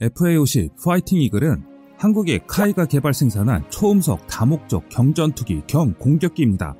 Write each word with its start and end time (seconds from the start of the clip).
FA50 0.00 0.70
Fighting 0.84 1.20
Eagle은 1.22 1.64
한국의 1.96 2.42
KAI가 2.46 2.86
개발 2.86 3.12
생산한 3.12 3.68
초음속 3.70 4.28
다목적 4.28 4.88
경전투기 4.88 5.62
겸 5.66 5.94
공격기입니다. 5.94 6.76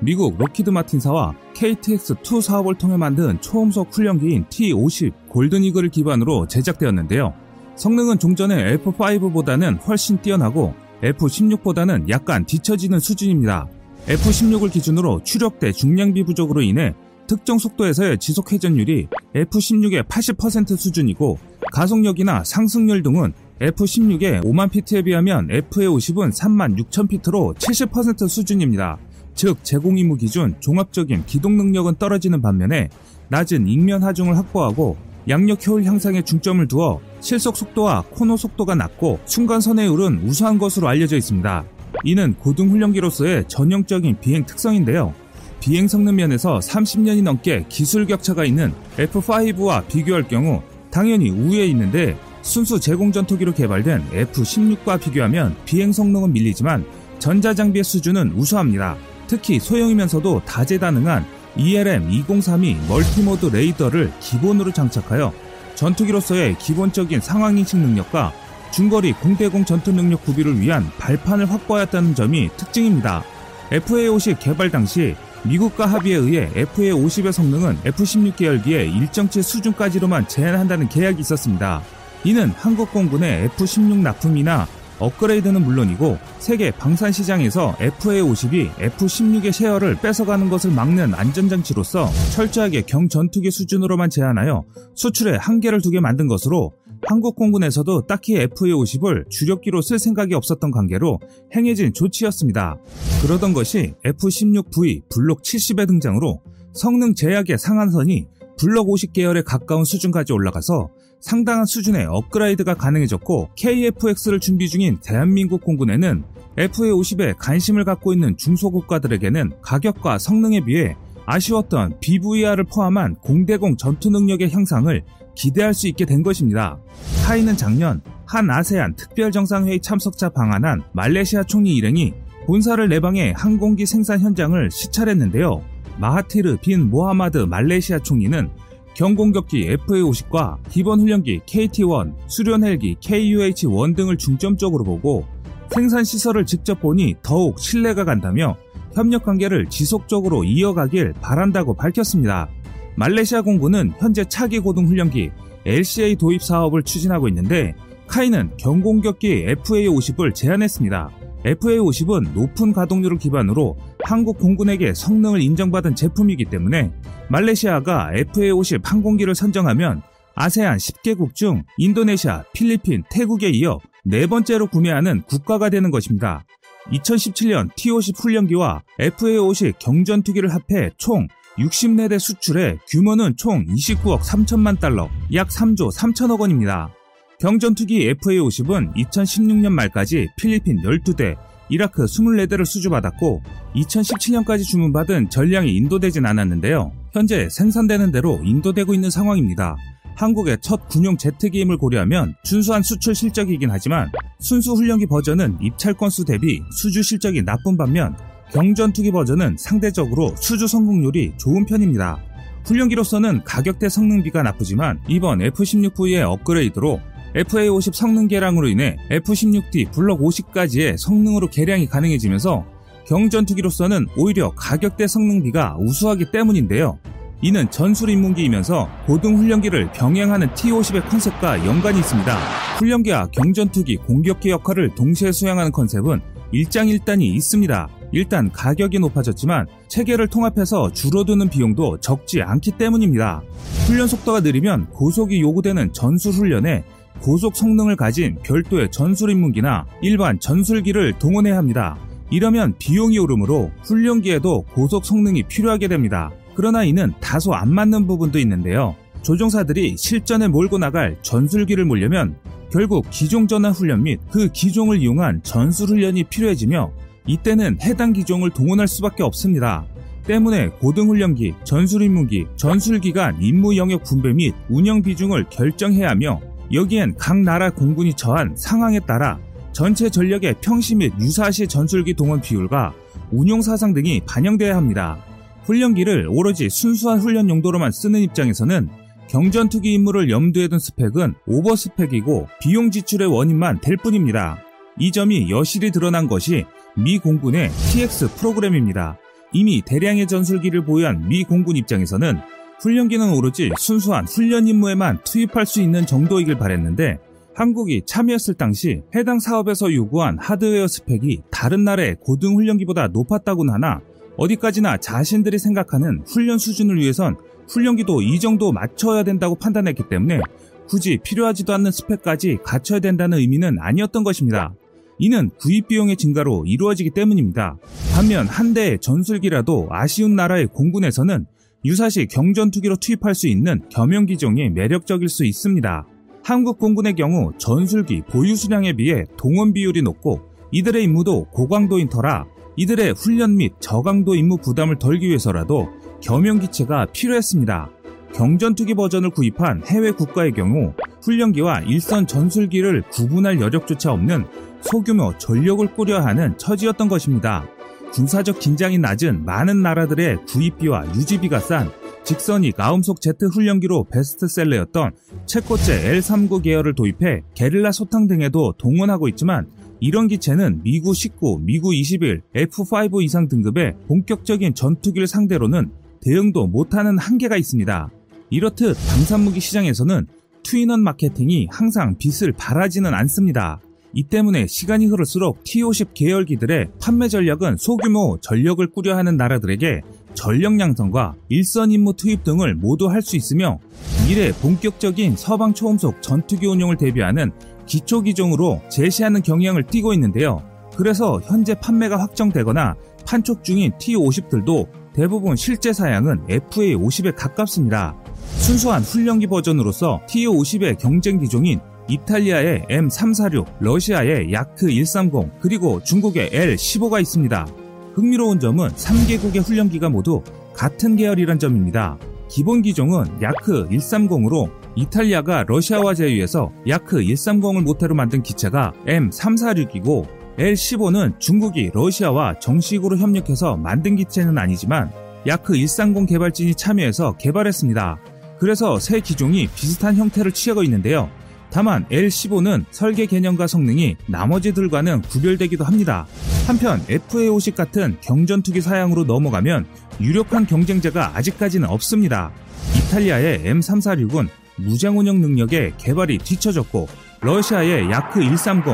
미국 0.00 0.36
록히드 0.36 0.70
마틴사와 0.70 1.36
KTX2 1.54 2.42
사업을 2.42 2.76
통해 2.76 2.96
만든 2.96 3.40
초음속 3.40 3.94
훈련기인 3.94 4.46
T50 4.46 5.28
Golden 5.28 5.62
Eagle을 5.62 5.90
기반으로 5.90 6.48
제작되었는데요. 6.48 7.32
성능은 7.76 8.18
종전의 8.18 8.78
F5보다는 8.78 9.86
훨씬 9.86 10.20
뛰어나고 10.20 10.74
F16보다는 11.02 12.08
약간 12.08 12.44
뒤처지는 12.44 12.98
수준입니다. 12.98 13.68
F16을 14.06 14.72
기준으로 14.72 15.22
추력대 15.22 15.70
중량비 15.70 16.24
부족으로 16.24 16.62
인해 16.62 16.94
특정 17.28 17.58
속도에서의 17.58 18.18
지속 18.18 18.52
회전율이 18.52 19.06
F16의 19.34 20.06
80% 20.08 20.76
수준이고 20.76 21.38
가속력이나 21.72 22.44
상승률 22.44 23.02
등은 23.02 23.32
F16의 23.60 24.44
5만 24.44 24.70
피트에 24.70 25.02
비하면 25.02 25.48
FA50은 25.48 26.32
3만 26.32 26.78
6천 26.78 27.08
피트로 27.08 27.54
70% 27.58 28.28
수준입니다. 28.28 28.98
즉 29.34 29.58
제공 29.62 29.98
임무 29.98 30.16
기준 30.16 30.54
종합적인 30.60 31.24
기동 31.26 31.56
능력은 31.56 31.96
떨어지는 31.96 32.40
반면에 32.42 32.88
낮은 33.28 33.64
ing면 33.64 34.02
하중을 34.02 34.36
확보하고 34.36 34.96
양력 35.28 35.66
효율 35.66 35.84
향상에 35.84 36.22
중점을 36.22 36.66
두어 36.68 37.00
실속 37.20 37.56
속도와 37.56 38.04
코너 38.10 38.36
속도가 38.36 38.74
낮고 38.74 39.20
순간 39.24 39.60
선회율은 39.60 40.20
우수한 40.24 40.58
것으로 40.58 40.88
알려져 40.88 41.16
있습니다. 41.16 41.64
이는 42.04 42.34
고등 42.34 42.70
훈련기로서의 42.70 43.44
전형적인 43.48 44.20
비행 44.20 44.46
특성인데요. 44.46 45.14
비행 45.60 45.88
성능 45.88 46.16
면에서 46.16 46.60
30년이 46.60 47.22
넘게 47.22 47.64
기술 47.68 48.06
격차가 48.06 48.44
있는 48.44 48.72
F5와 48.98 49.86
비교할 49.88 50.28
경우 50.28 50.62
당연히 50.96 51.28
우위에 51.28 51.66
있는데 51.66 52.18
순수 52.40 52.80
제공 52.80 53.12
전투기로 53.12 53.52
개발된 53.52 54.08
F16과 54.12 54.98
비교하면 54.98 55.54
비행 55.66 55.92
성능은 55.92 56.32
밀리지만 56.32 56.86
전자장비의 57.18 57.84
수준은 57.84 58.32
우수합니다. 58.34 58.96
특히 59.26 59.60
소형이면서도 59.60 60.40
다재다능한 60.46 61.26
ELM-2032 61.58 62.88
multi-mode 62.88 63.44
레이더를 63.54 64.10
기본으로 64.20 64.72
장착하여 64.72 65.34
전투기로서의 65.74 66.56
기본적인 66.58 67.20
상황인식 67.20 67.78
능력과 67.78 68.32
중거리 68.72 69.12
공대공 69.12 69.66
전투 69.66 69.92
능력 69.92 70.24
구비를 70.24 70.58
위한 70.58 70.90
발판을 70.98 71.50
확보하였다는 71.50 72.14
점이 72.14 72.48
특징입니다. 72.56 73.22
FA50 73.68 74.38
개발 74.40 74.70
당시 74.70 75.14
미국과 75.48 75.86
합의에 75.86 76.16
의해 76.16 76.50
FA50의 76.50 77.32
성능은 77.32 77.78
F16 77.84 78.36
계열기의 78.36 78.92
일정치 78.92 79.42
수준까지로만 79.42 80.28
제한한다는 80.28 80.88
계약이 80.88 81.20
있었습니다. 81.20 81.82
이는 82.24 82.50
한국 82.50 82.92
공군의 82.92 83.48
F16 83.50 83.98
납품이나 83.98 84.66
업그레이드는 84.98 85.62
물론이고 85.62 86.18
세계 86.38 86.70
방산 86.70 87.12
시장에서 87.12 87.74
FA50이 87.78 88.72
F16의 88.74 89.52
셰어를 89.52 89.96
뺏어가는 89.96 90.48
것을 90.48 90.70
막는 90.70 91.14
안전장치로서 91.14 92.08
철저하게 92.34 92.82
경전투기 92.82 93.50
수준으로만 93.50 94.10
제한하여 94.10 94.64
수출에 94.94 95.36
한계를 95.36 95.82
두게 95.82 96.00
만든 96.00 96.26
것으로 96.26 96.72
한국 97.02 97.36
공군에서도 97.36 98.06
딱히 98.06 98.34
FA50을 98.46 99.28
주력기로 99.30 99.82
쓸 99.82 99.98
생각이 99.98 100.34
없었던 100.34 100.70
관계로 100.70 101.20
행해진 101.54 101.92
조치였습니다. 101.92 102.78
그러던 103.22 103.52
것이 103.52 103.94
F16V 104.04 105.08
블록 105.08 105.42
70의 105.42 105.86
등장으로 105.86 106.40
성능 106.72 107.14
제약의 107.14 107.58
상한선이 107.58 108.26
블럭 108.58 108.88
50 108.88 109.12
계열에 109.12 109.42
가까운 109.42 109.84
수준까지 109.84 110.32
올라가서 110.32 110.90
상당한 111.20 111.64
수준의 111.66 112.06
업그레이드가 112.06 112.74
가능해졌고 112.74 113.50
KFX를 113.56 114.40
준비 114.40 114.68
중인 114.68 114.98
대한민국 115.02 115.62
공군에는 115.62 116.24
FA50에 116.56 117.36
관심을 117.38 117.84
갖고 117.84 118.12
있는 118.12 118.36
중소국가들에게는 118.36 119.52
가격과 119.62 120.18
성능에 120.18 120.64
비해 120.64 120.96
아쉬웠던 121.26 121.98
BVR을 122.00 122.64
포함한 122.64 123.16
공대공 123.16 123.76
전투 123.76 124.10
능력의 124.10 124.50
향상을 124.52 125.04
기대할 125.36 125.74
수 125.74 125.86
있게 125.86 126.04
된 126.04 126.24
것입니다. 126.24 126.78
카이는 127.24 127.56
작년 127.56 128.00
한 128.26 128.50
아세안 128.50 128.96
특별정상회의 128.96 129.80
참석자 129.80 130.28
방한한 130.30 130.82
말레이시아 130.92 131.44
총리 131.44 131.76
일행이 131.76 132.12
본사를 132.46 132.88
내방해 132.88 133.32
항공기 133.36 133.86
생산 133.86 134.20
현장을 134.20 134.70
시찰했는데요. 134.70 135.62
마하티르 135.98 136.58
빈 136.60 136.90
모하마드 136.90 137.38
말레이시아 137.38 138.00
총리는 138.00 138.48
경공격기 138.94 139.76
FA50과 139.76 140.56
기본 140.70 141.00
훈련기 141.00 141.40
KT-1, 141.46 142.14
수련 142.28 142.64
헬기 142.64 142.96
KUH-1 142.96 143.94
등을 143.94 144.16
중점적으로 144.16 144.84
보고 144.84 145.26
생산 145.70 146.02
시설을 146.04 146.46
직접 146.46 146.80
보니 146.80 147.16
더욱 147.22 147.58
신뢰가 147.58 148.04
간다며 148.04 148.56
협력 148.94 149.24
관계를 149.24 149.66
지속적으로 149.66 150.44
이어가길 150.44 151.12
바란다고 151.20 151.74
밝혔습니다. 151.74 152.48
말레이시아 152.96 153.42
공군은 153.42 153.92
현재 153.98 154.24
차기 154.24 154.58
고등 154.58 154.86
훈련기 154.86 155.30
LCA 155.66 156.16
도입 156.16 156.42
사업을 156.42 156.82
추진하고 156.82 157.28
있는데 157.28 157.74
카이는 158.06 158.52
경공격기 158.56 159.46
FA50을 159.46 160.34
제안했습니다. 160.34 161.10
FA50은 161.44 162.32
높은 162.32 162.72
가동률을 162.72 163.18
기반으로 163.18 163.76
한국 164.02 164.38
공군에게 164.38 164.94
성능을 164.94 165.42
인정받은 165.42 165.94
제품이기 165.94 166.46
때문에 166.46 166.92
말레이시아가 167.28 168.10
FA50 168.14 168.80
항공기를 168.84 169.34
선정하면 169.34 170.02
아세안 170.34 170.76
10개국 170.76 171.34
중 171.34 171.64
인도네시아, 171.78 172.44
필리핀, 172.52 173.04
태국에 173.10 173.48
이어 173.50 173.78
네 174.04 174.26
번째로 174.26 174.66
구매하는 174.66 175.22
국가가 175.22 175.70
되는 175.70 175.90
것입니다. 175.90 176.44
2017년 176.92 177.72
T50 177.74 178.20
훈련기와 178.20 178.82
FA50 179.00 179.74
경전투기를 179.78 180.50
합해 180.52 180.90
총 180.98 181.26
60내대 181.58 182.18
수출해 182.18 182.78
규모는 182.88 183.36
총 183.36 183.64
29억 183.66 184.20
3천만 184.20 184.78
달러, 184.78 185.08
약 185.32 185.48
3조 185.48 185.92
3천억 185.92 186.40
원입니다. 186.40 186.90
경전투기 187.38 188.12
FA50은 188.14 188.94
2016년 188.94 189.70
말까지 189.70 190.28
필리핀 190.36 190.82
12대, 190.82 191.36
이라크 191.68 192.04
24대를 192.04 192.64
수주받았고 192.64 193.42
2017년까지 193.74 194.64
주문받은 194.64 195.30
전량이 195.30 195.74
인도되진 195.74 196.24
않았는데요. 196.24 196.92
현재 197.12 197.48
생산되는 197.50 198.12
대로 198.12 198.40
인도되고 198.44 198.94
있는 198.94 199.10
상황입니다. 199.10 199.76
한국의 200.16 200.58
첫 200.62 200.88
군용 200.88 201.16
제트기임을 201.16 201.76
고려하면 201.76 202.34
준수한 202.44 202.82
수출 202.82 203.14
실적이긴 203.14 203.70
하지만 203.70 204.10
순수 204.38 204.72
훈련기 204.72 205.06
버전은 205.06 205.58
입찰 205.60 205.92
건수 205.92 206.24
대비 206.24 206.62
수주 206.70 207.02
실적이 207.02 207.42
나쁜 207.44 207.76
반면 207.76 208.16
경전투기 208.52 209.10
버전은 209.10 209.56
상대적으로 209.58 210.34
수주 210.36 210.66
성공률이 210.66 211.34
좋은 211.36 211.66
편입니다. 211.66 212.22
훈련기로서는 212.64 213.44
가격대 213.44 213.88
성능비가 213.88 214.42
나쁘지만 214.42 215.00
이번 215.08 215.40
F-16V의 215.40 216.22
업그레이드로 216.22 217.00
FA50 217.34 217.94
성능 217.94 218.28
개량으로 218.28 218.68
인해 218.68 218.96
F-16D 219.10 219.92
블럭 219.92 220.20
50까지의 220.20 220.96
성능으로 220.96 221.48
개량이 221.48 221.86
가능해지면서 221.86 222.64
경전투기로서는 223.06 224.06
오히려 224.16 224.50
가격대 224.56 225.06
성능비가 225.06 225.76
우수하기 225.78 226.32
때문인데요. 226.32 226.98
이는 227.42 227.70
전술 227.70 228.08
인문기이면서 228.10 228.88
고등 229.06 229.36
훈련기를 229.36 229.92
병행하는 229.92 230.52
T-50의 230.54 231.08
컨셉과 231.08 231.66
연관이 231.66 231.98
있습니다. 231.98 232.36
훈련기와 232.78 233.28
경전투기, 233.28 233.96
공격기 233.98 234.50
역할을 234.50 234.94
동시에 234.94 235.32
수행하는 235.32 235.70
컨셉은 235.70 236.20
일장일단이 236.52 237.28
있습니다. 237.28 237.88
일단 238.16 238.50
가격이 238.50 238.98
높아졌지만 238.98 239.66
체계를 239.88 240.28
통합해서 240.28 240.90
줄어드는 240.90 241.50
비용도 241.50 242.00
적지 242.00 242.40
않기 242.40 242.72
때문입니다. 242.72 243.42
훈련 243.86 244.08
속도가 244.08 244.40
느리면 244.40 244.86
고속이 244.86 245.38
요구되는 245.42 245.92
전술 245.92 246.32
훈련에 246.32 246.82
고속 247.20 247.54
성능을 247.56 247.96
가진 247.96 248.38
별도의 248.42 248.90
전술 248.90 249.30
인문기나 249.30 249.84
일반 250.00 250.40
전술기를 250.40 251.18
동원해야 251.18 251.58
합니다. 251.58 251.98
이러면 252.30 252.74
비용이 252.78 253.18
오르므로 253.18 253.70
훈련기에도 253.82 254.62
고속 254.72 255.04
성능이 255.04 255.42
필요하게 255.42 255.88
됩니다. 255.88 256.30
그러나 256.54 256.84
이는 256.84 257.12
다소 257.20 257.52
안 257.52 257.74
맞는 257.74 258.06
부분도 258.06 258.38
있는데요. 258.38 258.96
조종사들이 259.20 259.96
실전에 259.98 260.48
몰고 260.48 260.78
나갈 260.78 261.18
전술기를 261.20 261.84
몰려면 261.84 262.34
결국 262.72 263.06
기종 263.10 263.46
전환 263.46 263.72
훈련 263.72 264.04
및 264.04 264.20
그 264.30 264.48
기종을 264.48 265.02
이용한 265.02 265.42
전술 265.42 265.88
훈련이 265.90 266.24
필요해지며 266.24 266.90
이때는 267.26 267.78
해당 267.82 268.12
기종을 268.12 268.50
동원할 268.50 268.88
수밖에 268.88 269.22
없습니다. 269.22 269.84
때문에 270.26 270.68
고등훈련기, 270.80 271.54
전술임무기, 271.64 272.46
전술기간 272.56 273.42
임무 273.42 273.76
영역 273.76 274.04
분배 274.04 274.32
및 274.32 274.54
운영 274.68 275.02
비중을 275.02 275.46
결정해야 275.50 276.10
하며 276.10 276.40
여기엔 276.72 277.14
각 277.16 277.38
나라 277.38 277.70
공군이 277.70 278.14
처한 278.14 278.54
상황에 278.56 279.00
따라 279.00 279.38
전체 279.72 280.08
전력의 280.08 280.56
평시 280.60 280.94
및 280.94 281.12
유사시 281.20 281.68
전술기 281.68 282.14
동원 282.14 282.40
비율과 282.40 282.92
운용 283.30 283.62
사상 283.62 283.92
등이 283.92 284.22
반영돼야 284.26 284.76
합니다. 284.76 285.18
훈련기를 285.64 286.28
오로지 286.30 286.70
순수한 286.70 287.20
훈련 287.20 287.48
용도로만 287.48 287.92
쓰는 287.92 288.20
입장에서는 288.20 288.88
경전 289.28 289.68
투기 289.68 289.92
임무를 289.94 290.30
염두에 290.30 290.68
둔 290.68 290.78
스펙은 290.78 291.34
오버 291.46 291.74
스펙이고 291.74 292.48
비용 292.60 292.90
지출의 292.90 293.28
원인만 293.28 293.80
될 293.80 293.96
뿐입니다. 293.96 294.58
이 294.98 295.12
점이 295.12 295.50
여실히 295.50 295.90
드러난 295.90 296.28
것이 296.28 296.64
미 296.96 297.18
공군의 297.18 297.70
TX 297.70 298.34
프로그램입니다. 298.36 299.18
이미 299.52 299.82
대량의 299.82 300.26
전술기를 300.26 300.84
보유한 300.84 301.28
미 301.28 301.44
공군 301.44 301.76
입장에서는 301.76 302.38
훈련기는 302.80 303.34
오로지 303.34 303.70
순수한 303.78 304.26
훈련 304.26 304.66
임무에만 304.66 305.20
투입할 305.24 305.66
수 305.66 305.80
있는 305.80 306.06
정도이길 306.06 306.58
바랬는데 306.58 307.18
한국이 307.54 308.02
참여했을 308.06 308.54
당시 308.54 309.02
해당 309.14 309.40
사업에서 309.40 309.92
요구한 309.94 310.38
하드웨어 310.38 310.86
스펙이 310.88 311.42
다른 311.50 311.84
나라의 311.84 312.16
고등 312.20 312.54
훈련기보다 312.56 313.08
높았다고는 313.08 313.72
하나 313.72 314.00
어디까지나 314.36 314.98
자신들이 314.98 315.58
생각하는 315.58 316.22
훈련 316.26 316.58
수준을 316.58 316.98
위해선 316.98 317.36
훈련기도 317.68 318.22
이 318.22 318.38
정도 318.40 318.72
맞춰야 318.72 319.22
된다고 319.22 319.54
판단했기 319.54 320.04
때문에 320.08 320.40
굳이 320.88 321.18
필요하지도 321.22 321.72
않는 321.74 321.90
스펙까지 321.90 322.58
갖춰야 322.62 323.00
된다는 323.00 323.38
의미는 323.38 323.78
아니었던 323.80 324.22
것입니다. 324.22 324.74
이는 325.18 325.50
구입 325.58 325.88
비용의 325.88 326.16
증가로 326.16 326.64
이루어지기 326.66 327.10
때문입니다. 327.10 327.78
반면 328.14 328.46
한 328.46 328.74
대의 328.74 328.98
전술기라도 329.00 329.88
아쉬운 329.90 330.36
나라의 330.36 330.66
공군에서는 330.66 331.46
유사시 331.84 332.26
경전투기로 332.26 332.96
투입할 332.96 333.34
수 333.34 333.46
있는 333.46 333.82
겸용 333.90 334.26
기종이 334.26 334.70
매력적일 334.70 335.28
수 335.28 335.44
있습니다. 335.44 336.06
한국 336.42 336.78
공군의 336.78 337.14
경우 337.14 337.52
전술기 337.58 338.22
보유 338.30 338.56
수량에 338.56 338.92
비해 338.92 339.24
동원 339.36 339.72
비율이 339.72 340.02
높고 340.02 340.40
이들의 340.72 341.02
임무도 341.04 341.46
고강도인 341.50 342.08
터라 342.08 342.46
이들의 342.76 343.14
훈련 343.16 343.56
및 343.56 343.72
저강도 343.80 344.34
임무 344.34 344.58
부담을 344.58 344.98
덜기 344.98 345.26
위해서라도 345.28 345.88
겸용 346.20 346.58
기체가 346.58 347.06
필요했습니다. 347.06 347.90
경전투기 348.34 348.94
버전을 348.94 349.30
구입한 349.30 349.82
해외 349.86 350.10
국가의 350.10 350.52
경우 350.52 350.92
훈련기와 351.22 351.80
일선 351.80 352.26
전술기를 352.26 353.02
구분할 353.10 353.60
여력조차 353.60 354.12
없는 354.12 354.44
소규모 354.90 355.36
전력을 355.36 355.86
꾸려야 355.94 356.24
하는 356.24 356.56
처지였던 356.58 357.08
것입니다. 357.08 357.66
군사적 358.12 358.60
긴장이 358.60 358.98
낮은 358.98 359.44
많은 359.44 359.82
나라들의 359.82 360.46
구입비와 360.46 361.14
유지비가 361.14 361.60
싼 361.60 361.90
직선이 362.24 362.72
가음속 362.72 363.20
제트 363.20 363.46
훈련기로 363.46 364.04
베스트셀러였던 364.10 365.12
체코제 365.46 366.18
L39 366.18 366.62
계열을 366.62 366.94
도입해 366.94 367.42
게릴라 367.54 367.92
소탕 367.92 368.26
등에도 368.26 368.74
동원하고 368.78 369.28
있지만 369.28 369.66
이런 370.00 370.28
기체는 370.28 370.82
미구 370.82 371.14
19, 371.14 371.60
미구 371.62 371.94
21, 371.94 372.42
F5 372.54 373.22
이상 373.22 373.48
등급의 373.48 373.94
본격적인 374.08 374.74
전투기를 374.74 375.26
상대로는 375.26 375.90
대응도 376.20 376.66
못하는 376.66 377.18
한계가 377.18 377.56
있습니다. 377.56 378.10
이렇듯 378.50 378.96
방산무기 379.08 379.60
시장에서는 379.60 380.26
트윈원 380.64 381.02
마케팅이 381.02 381.68
항상 381.70 382.16
빛을 382.18 382.52
발하지는 382.52 383.14
않습니다. 383.14 383.80
이 384.16 384.22
때문에 384.22 384.66
시간이 384.66 385.04
흐를수록 385.04 385.62
T-50 385.64 386.14
계열기들의 386.14 386.86
판매 387.02 387.28
전략은 387.28 387.76
소규모 387.76 388.38
전력을 388.40 388.90
꾸려 388.90 389.14
하는 389.14 389.36
나라들에게 389.36 390.00
전력 390.32 390.80
양성과 390.80 391.34
일선 391.50 391.92
임무 391.92 392.14
투입 392.14 392.42
등을 392.42 392.76
모두 392.76 393.10
할 393.10 393.20
수 393.20 393.36
있으며 393.36 393.78
미래 394.26 394.52
본격적인 394.52 395.36
서방 395.36 395.74
초음속 395.74 396.22
전투기 396.22 396.66
운용을 396.66 396.96
대비하는 396.96 397.52
기초 397.84 398.22
기종으로 398.22 398.80
제시하는 398.90 399.42
경향을 399.42 399.82
띠고 399.82 400.14
있는데요. 400.14 400.62
그래서 400.96 401.38
현재 401.44 401.74
판매가 401.74 402.18
확정되거나 402.18 402.94
판촉 403.26 403.64
중인 403.64 403.92
T-50들도 403.98 404.88
대부분 405.12 405.56
실제 405.56 405.92
사양은 405.92 406.46
FA-50에 406.46 407.36
가깝습니다. 407.36 408.16
순수한 408.56 409.02
훈련기 409.02 409.46
버전으로서 409.48 410.22
T-50의 410.26 410.96
경쟁 410.98 411.38
기종인 411.38 411.80
이탈리아의 412.08 412.86
M346, 412.88 413.66
러시아의 413.80 414.52
야크 414.52 414.86
130, 414.86 415.60
그리고 415.60 416.02
중국의 416.02 416.50
L15가 416.50 417.20
있습니다. 417.20 417.66
흥미로운 418.14 418.60
점은 418.60 418.88
3개국의 418.88 419.66
훈련기가 419.66 420.08
모두 420.08 420.42
같은 420.74 421.16
계열이란 421.16 421.58
점입니다. 421.58 422.18
기본 422.48 422.82
기종은 422.82 423.42
야크 423.42 423.88
130으로 423.88 424.70
이탈리아가 424.94 425.64
러시아와 425.66 426.14
제휴해서 426.14 426.72
야크 426.88 427.18
130을 427.18 427.82
모태로 427.82 428.14
만든 428.14 428.42
기체가 428.42 428.92
M346이고 429.06 430.26
L15는 430.58 431.38
중국이 431.38 431.90
러시아와 431.92 432.58
정식으로 432.60 433.18
협력해서 433.18 433.76
만든 433.76 434.16
기체는 434.16 434.56
아니지만 434.56 435.10
야크 435.46 435.74
130 435.74 436.26
개발진이 436.26 436.74
참여해서 436.76 437.36
개발했습니다. 437.36 438.18
그래서 438.58 438.98
새 438.98 439.20
기종이 439.20 439.68
비슷한 439.68 440.16
형태를 440.16 440.52
취하고 440.52 440.82
있는데요. 440.82 441.28
다만 441.70 442.06
L15는 442.08 442.84
설계 442.90 443.26
개념과 443.26 443.66
성능이 443.66 444.16
나머지 444.26 444.72
들과는 444.72 445.22
구별되기도 445.22 445.84
합니다. 445.84 446.26
한편 446.66 447.00
FA50 447.06 447.74
같은 447.74 448.16
경전투기 448.20 448.80
사양으로 448.80 449.24
넘어가면 449.24 449.86
유력한 450.20 450.66
경쟁자가 450.66 451.36
아직까지는 451.36 451.88
없습니다. 451.88 452.50
이탈리아의 452.96 453.60
M346은 453.60 454.48
무장 454.76 455.18
운영 455.18 455.40
능력에 455.40 455.92
개발이 455.98 456.38
뒤처졌고 456.38 457.08
러시아의 457.40 458.10
야크 458.10 458.40
130, 458.40 458.84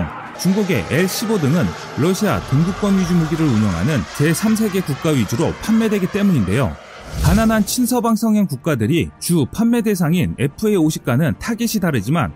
중국의 0.41 0.83
L15 0.85 1.41
등은 1.41 1.65
러시아 1.99 2.41
동국권 2.49 2.99
위주 2.99 3.15
무기를 3.15 3.47
운영하는 3.47 4.01
제3세계 4.17 4.85
국가 4.85 5.11
위주로 5.11 5.53
판매되기 5.63 6.09
때문인데요. 6.09 6.75
가난한 7.23 7.67
친서방 7.67 8.17
성향 8.17 8.47
국가들이 8.47 9.11
주 9.21 9.45
판매 9.55 9.83
대상인 9.83 10.35
FA50과는 10.37 11.39
타겟이 11.39 11.81
다르지만 11.81 12.33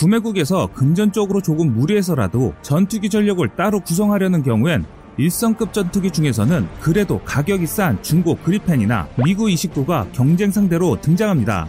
구매국에서 0.00 0.68
금전적으로 0.68 1.42
조금 1.42 1.74
무리해서라도 1.74 2.54
전투기 2.62 3.10
전력을 3.10 3.46
따로 3.54 3.80
구성하려는 3.80 4.42
경우엔 4.42 4.86
일성급 5.18 5.74
전투기 5.74 6.10
중에서는 6.10 6.66
그래도 6.80 7.20
가격이 7.22 7.66
싼 7.66 8.02
중고 8.02 8.36
그리펜이나 8.36 9.08
미구 9.22 9.44
29가 9.48 10.10
경쟁 10.12 10.50
상대로 10.50 10.98
등장합니다. 11.02 11.68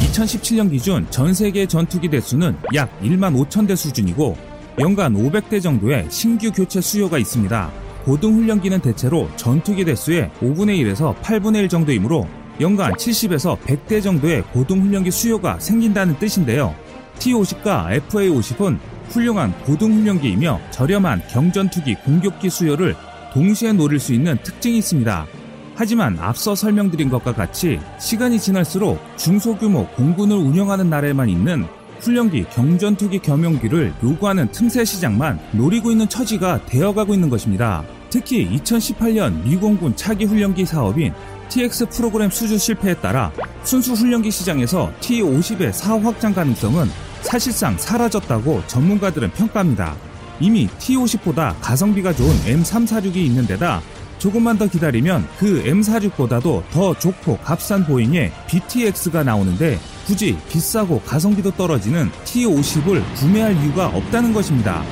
2017년 0.00 0.70
기준 0.72 1.06
전 1.10 1.32
세계 1.32 1.66
전투기 1.66 2.08
대수는 2.08 2.56
약 2.74 2.90
1만 3.00 3.36
5천 3.46 3.68
대 3.68 3.76
수준이고 3.76 4.36
연간 4.80 5.14
500대 5.14 5.62
정도의 5.62 6.08
신규 6.10 6.50
교체 6.50 6.80
수요가 6.80 7.16
있습니다. 7.16 7.70
고등훈련기는 8.04 8.80
대체로 8.80 9.28
전투기 9.36 9.84
대수의 9.84 10.32
5분의 10.40 10.82
1에서 10.82 11.14
8분의 11.20 11.58
1 11.58 11.68
정도이므로 11.68 12.26
연간 12.60 12.92
70에서 12.94 13.56
100대 13.60 14.02
정도의 14.02 14.42
고등훈련기 14.52 15.12
수요가 15.12 15.60
생긴다는 15.60 16.18
뜻인데요. 16.18 16.74
T-50과 17.18 18.00
FA-50은 18.08 18.78
훌륭한 19.10 19.52
고등훈련기이며 19.64 20.60
저렴한 20.70 21.22
경전투기 21.30 21.94
공격기 21.96 22.50
수요를 22.50 22.94
동시에 23.32 23.72
노릴 23.72 23.98
수 23.98 24.12
있는 24.12 24.36
특징이 24.42 24.78
있습니다. 24.78 25.26
하지만 25.74 26.18
앞서 26.18 26.54
설명드린 26.54 27.08
것과 27.08 27.34
같이 27.34 27.78
시간이 28.00 28.40
지날수록 28.40 29.00
중소규모 29.16 29.86
공군을 29.90 30.36
운영하는 30.36 30.90
나라에만 30.90 31.28
있는 31.28 31.66
훈련기 32.00 32.46
경전투기 32.50 33.18
겸용기를 33.20 33.94
요구하는 34.02 34.50
틈새 34.50 34.84
시장만 34.84 35.38
노리고 35.52 35.90
있는 35.90 36.08
처지가 36.08 36.66
되어가고 36.66 37.14
있는 37.14 37.28
것입니다. 37.28 37.84
특히 38.10 38.48
2018년 38.56 39.42
미공군 39.44 39.94
차기 39.96 40.24
훈련기 40.24 40.64
사업인 40.64 41.12
TX 41.48 41.86
프로그램 41.90 42.30
수주 42.30 42.58
실패에 42.58 42.94
따라 42.94 43.32
순수 43.62 43.92
훈련기 43.92 44.30
시장에서 44.30 44.92
T50의 45.00 45.72
사업 45.72 46.04
확장 46.04 46.34
가능성은 46.34 47.07
사실상 47.22 47.76
사라졌다고 47.78 48.62
전문가들은 48.66 49.32
평가합니다. 49.32 49.96
이미 50.40 50.68
T50보다 50.78 51.54
가성비가 51.60 52.12
좋은 52.12 52.30
M346이 52.44 53.16
있는 53.16 53.46
데다 53.46 53.82
조금만 54.18 54.58
더 54.58 54.66
기다리면 54.66 55.26
그 55.38 55.62
M46보다도 55.64 56.62
더 56.70 56.98
좋고 56.98 57.38
값싼 57.38 57.84
보잉의 57.84 58.32
BTX가 58.48 59.22
나오는데 59.22 59.78
굳이 60.06 60.36
비싸고 60.48 61.00
가성비도 61.02 61.52
떨어지는 61.52 62.10
T50을 62.24 63.02
구매할 63.14 63.56
이유가 63.62 63.86
없다는 63.86 64.32
것입니다. 64.32 64.82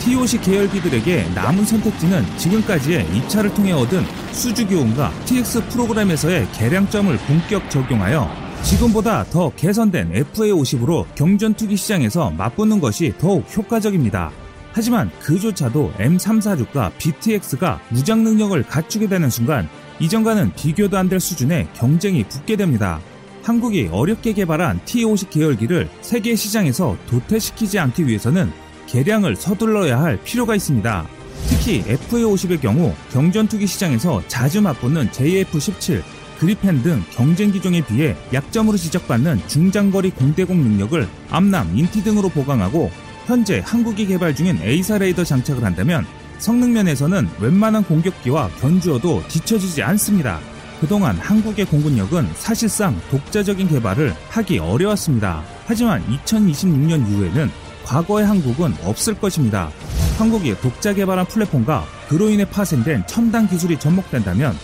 T50 0.00 0.42
계열기들에게 0.42 1.30
남은 1.34 1.64
선택지는 1.64 2.24
지금까지의 2.36 3.06
입차를 3.16 3.54
통해 3.54 3.72
얻은 3.72 4.04
수주교훈과 4.32 5.12
TX 5.24 5.68
프로그램에서의 5.68 6.46
개량점을 6.52 7.16
본격 7.18 7.70
적용하여 7.70 8.43
지금보다 8.64 9.24
더 9.24 9.50
개선된 9.54 10.12
FA50으로 10.12 11.04
경전 11.14 11.54
투기 11.54 11.76
시장에서 11.76 12.30
맞붙는 12.30 12.80
것이 12.80 13.12
더욱 13.18 13.44
효과적입니다. 13.54 14.30
하지만 14.72 15.10
그조차도 15.20 15.92
M346과 15.98 16.90
BTX가 16.98 17.80
무장 17.90 18.24
능력을 18.24 18.60
갖추게 18.64 19.06
되는 19.08 19.30
순간 19.30 19.68
이전과는 20.00 20.54
비교도 20.54 20.98
안 20.98 21.08
될 21.08 21.20
수준의 21.20 21.68
경쟁이 21.74 22.24
붙게 22.24 22.56
됩니다. 22.56 23.00
한국이 23.44 23.90
어렵게 23.92 24.32
개발한 24.32 24.80
T50 24.86 25.30
계열기를 25.30 25.88
세계 26.00 26.34
시장에서 26.34 26.96
도태시키지 27.06 27.78
않기 27.78 28.06
위해서는 28.06 28.50
개량을 28.88 29.36
서둘러야 29.36 30.00
할 30.00 30.20
필요가 30.24 30.54
있습니다. 30.56 31.06
특히 31.48 31.82
FA50의 31.82 32.60
경우 32.60 32.94
경전 33.12 33.46
투기 33.46 33.66
시장에서 33.66 34.22
자주 34.26 34.62
맞붙는 34.62 35.10
JF17, 35.10 36.02
그리펜 36.38 36.82
등 36.82 37.02
경쟁 37.12 37.52
기종에 37.52 37.84
비해 37.84 38.16
약점으로 38.32 38.76
지적받는 38.76 39.42
중장거리 39.46 40.10
공대공 40.10 40.56
능력을 40.56 41.08
암남, 41.30 41.76
인티 41.76 42.02
등으로 42.02 42.28
보강하고 42.28 42.90
현재 43.26 43.62
한국이 43.64 44.06
개발 44.06 44.34
중인 44.34 44.58
AESA 44.62 44.98
레이더 44.98 45.24
장착을 45.24 45.64
한다면 45.64 46.04
성능 46.38 46.72
면에서는 46.72 47.28
웬만한 47.40 47.84
공격기와 47.84 48.48
견주어도 48.60 49.22
뒤처지지 49.28 49.82
않습니다. 49.82 50.40
그동안 50.80 51.16
한국의 51.16 51.64
공군력은 51.66 52.28
사실상 52.34 53.00
독자적인 53.10 53.68
개발을 53.68 54.14
하기 54.28 54.58
어려웠습니다. 54.58 55.42
하지만 55.66 56.04
2026년 56.06 57.08
이후에는 57.08 57.50
과거의 57.84 58.26
한국은 58.26 58.74
없을 58.84 59.14
것입니다. 59.14 59.70
한국이 60.18 60.54
독자 60.60 60.92
개발한 60.92 61.26
플랫폼과 61.26 61.84
그로 62.08 62.28
인해 62.28 62.44
파생된 62.44 63.06
첨단 63.06 63.48
기술이 63.48 63.78
접목된다면 63.78 64.54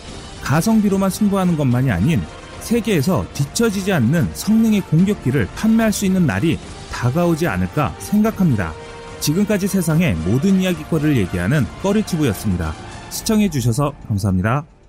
가성비로만 0.43 1.11
승부하는 1.11 1.57
것만이 1.57 1.91
아닌 1.91 2.23
세계에서 2.61 3.27
뒤처지지 3.33 3.93
않는 3.93 4.31
성능의 4.35 4.83
공격기를 4.83 5.49
판매할 5.57 5.93
수 5.93 6.05
있는 6.07 6.27
날이 6.27 6.59
다가오지 6.93 7.47
않을까 7.47 7.95
생각합니다. 7.99 8.73
지금까지 9.21 9.67
세상의 9.67 10.15
모든 10.15 10.61
이야기거리를 10.61 11.17
얘기하는 11.17 11.65
꺼리튜브였습니다. 11.83 12.75
시청해주셔서 13.11 13.93
감사합니다. 14.09 14.80